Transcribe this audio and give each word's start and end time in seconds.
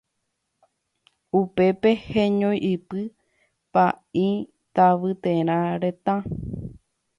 Upépe 1.39 1.89
heñoiʼypy 2.07 3.01
Paĩ 3.73 4.27
Tavyterã 4.75 5.59
retã. 5.81 6.15